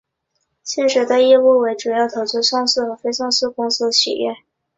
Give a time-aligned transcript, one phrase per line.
[0.63, 4.33] 现时业务为主要投资上市和非上市公司企业。